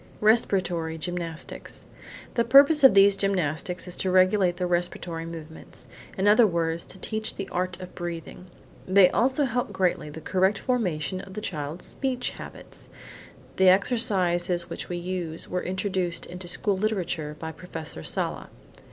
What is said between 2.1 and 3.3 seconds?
The purpose of these